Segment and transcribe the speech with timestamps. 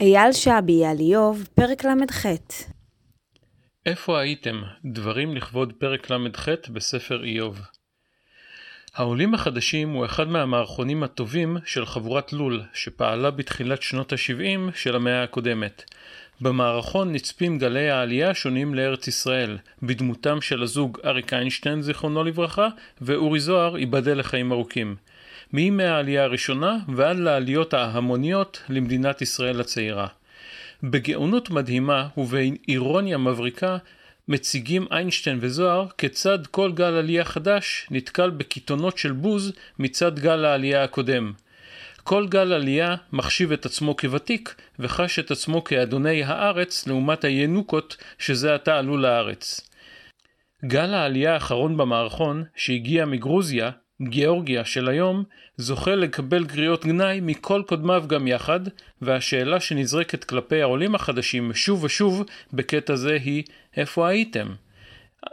[0.00, 2.26] אייל שבי על איוב, פרק ל"ח.
[3.86, 4.62] איפה הייתם?
[4.84, 7.60] דברים לכבוד פרק ל"ח בספר איוב.
[8.94, 15.22] העולים החדשים הוא אחד מהמערכונים הטובים של חבורת לול, שפעלה בתחילת שנות ה-70 של המאה
[15.22, 15.84] הקודמת.
[16.40, 22.68] במערכון נצפים גלי העלייה השונים לארץ ישראל, בדמותם של הזוג אריק איינשטיין זיכרונו לברכה,
[23.00, 24.96] ואורי זוהר ייבדל לחיים ארוכים.
[25.52, 30.06] מימי העלייה הראשונה ועד לעליות ההמוניות למדינת ישראל הצעירה.
[30.82, 33.76] בגאונות מדהימה ובאירוניה מבריקה
[34.28, 40.84] מציגים איינשטיין וזוהר כיצד כל גל עלייה חדש נתקל בקיתונות של בוז מצד גל העלייה
[40.84, 41.32] הקודם.
[42.04, 48.54] כל גל עלייה מחשיב את עצמו כוותיק וחש את עצמו כאדוני הארץ לעומת הינוקות שזה
[48.54, 49.60] עתה עלו לארץ.
[50.64, 53.70] גל העלייה האחרון במערכון, שהגיע מגרוזיה,
[54.02, 55.24] גיאורגיה של היום
[55.56, 58.60] זוכה לקבל קריאות גנאי מכל קודמיו גם יחד,
[59.02, 63.44] והשאלה שנזרקת כלפי העולים החדשים שוב ושוב בקטע זה היא
[63.76, 64.48] איפה הייתם?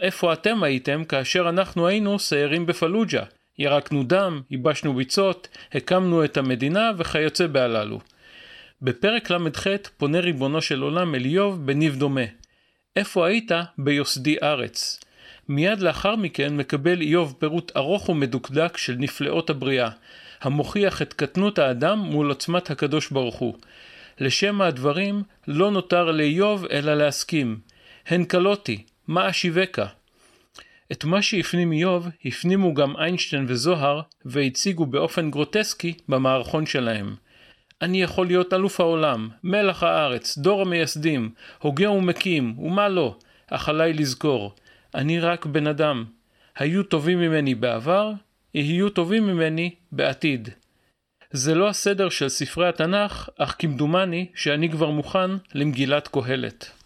[0.00, 3.22] איפה אתם הייתם כאשר אנחנו היינו סיירים בפלוג'ה?
[3.58, 8.00] ירקנו דם, ייבשנו ביצות, הקמנו את המדינה וכיוצא בהללו.
[8.82, 12.24] בפרק ל"ח פונה ריבונו של עולם אל איוב בניב דומה.
[12.96, 15.00] איפה היית ביוסדי ארץ?
[15.54, 19.88] מיד לאחר מכן מקבל איוב פירוט ארוך ומדוקדק של נפלאות הבריאה,
[20.42, 23.54] המוכיח את קטנות האדם מול עוצמת הקדוש ברוך הוא.
[24.20, 27.58] לשם הדברים לא נותר לאיוב אלא להסכים.
[28.06, 29.86] הן קלותי, מה אשיבקה?
[30.92, 37.14] את מה שהפנים איוב הפנימו גם איינשטיין וזוהר והציגו באופן גרוטסקי במערכון שלהם.
[37.82, 43.16] אני יכול להיות אלוף העולם, מלח הארץ, דור המייסדים, הוגה ומקים, ומה לא,
[43.50, 44.54] אך עליי לזכור,
[44.94, 46.04] אני רק בן אדם.
[46.56, 48.12] היו טובים ממני בעבר,
[48.54, 50.48] יהיו טובים ממני בעתיד.
[51.30, 56.81] זה לא הסדר של ספרי התנ"ך, אך כמדומני שאני כבר מוכן למגילת קהלת.